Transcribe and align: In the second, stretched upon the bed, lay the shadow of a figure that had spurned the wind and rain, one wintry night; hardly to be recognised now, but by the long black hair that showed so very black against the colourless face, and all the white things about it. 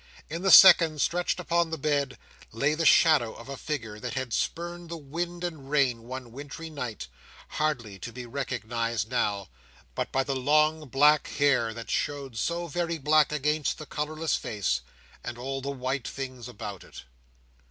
In 0.31 0.41
the 0.41 0.49
second, 0.49 0.99
stretched 0.99 1.39
upon 1.39 1.69
the 1.69 1.77
bed, 1.77 2.17
lay 2.51 2.73
the 2.73 2.87
shadow 2.87 3.35
of 3.35 3.47
a 3.49 3.55
figure 3.55 3.99
that 3.99 4.15
had 4.15 4.33
spurned 4.33 4.89
the 4.89 4.97
wind 4.97 5.43
and 5.43 5.69
rain, 5.69 6.01
one 6.07 6.31
wintry 6.31 6.71
night; 6.71 7.07
hardly 7.49 7.99
to 7.99 8.11
be 8.11 8.25
recognised 8.25 9.11
now, 9.11 9.47
but 9.93 10.11
by 10.11 10.23
the 10.23 10.35
long 10.35 10.87
black 10.87 11.27
hair 11.27 11.71
that 11.75 11.91
showed 11.91 12.35
so 12.35 12.65
very 12.65 12.97
black 12.97 13.31
against 13.31 13.77
the 13.77 13.85
colourless 13.85 14.35
face, 14.35 14.81
and 15.23 15.37
all 15.37 15.61
the 15.61 15.69
white 15.69 16.07
things 16.07 16.47
about 16.47 16.83
it. 16.83 17.03